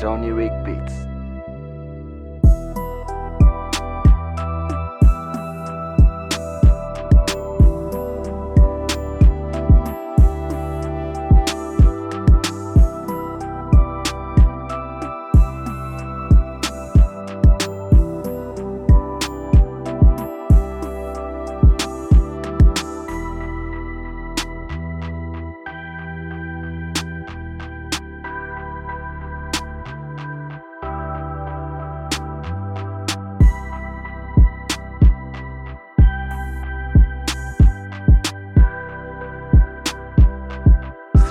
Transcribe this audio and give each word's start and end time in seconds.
Sony 0.00 0.34
Rick 0.34 0.50
Beats. 0.64 1.19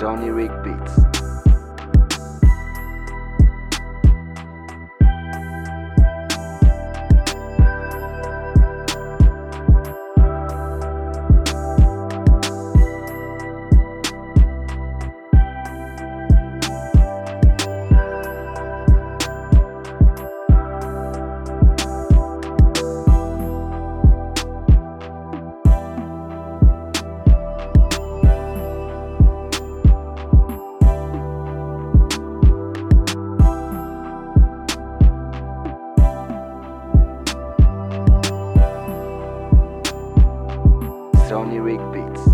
Sony 0.00 0.34
Rick 0.34 0.62
Beats. 0.62 1.09
Sony 41.30 41.60
Rick 41.62 41.78
Beats. 41.92 42.29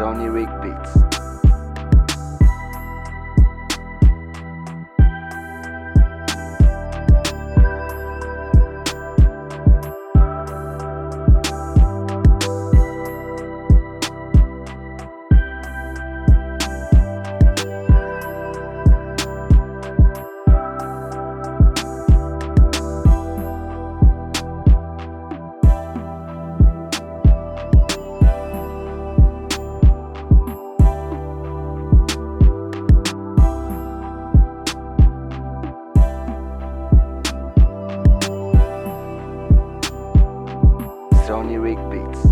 Sony 0.00 0.32
Rick 0.32 0.48
Beats. 0.62 1.19
Big 41.70 41.78
Beats. 41.88 42.29